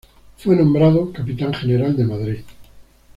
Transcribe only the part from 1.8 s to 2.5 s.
de Madrid.